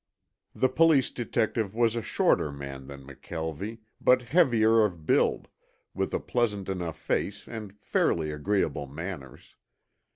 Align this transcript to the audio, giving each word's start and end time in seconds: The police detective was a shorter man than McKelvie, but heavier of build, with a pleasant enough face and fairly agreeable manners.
The 0.55 0.67
police 0.67 1.11
detective 1.11 1.75
was 1.75 1.95
a 1.95 2.01
shorter 2.01 2.51
man 2.51 2.87
than 2.87 3.05
McKelvie, 3.05 3.81
but 4.03 4.23
heavier 4.33 4.83
of 4.83 5.05
build, 5.05 5.47
with 5.93 6.11
a 6.11 6.19
pleasant 6.19 6.69
enough 6.69 6.97
face 6.97 7.47
and 7.47 7.77
fairly 7.77 8.31
agreeable 8.31 8.87
manners. 8.87 9.57